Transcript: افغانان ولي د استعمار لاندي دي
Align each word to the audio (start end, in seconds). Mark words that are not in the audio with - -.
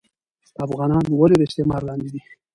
افغانان 0.65 1.03
ولي 1.09 1.35
د 1.37 1.41
استعمار 1.47 1.81
لاندي 1.87 2.09
دي 2.13 2.21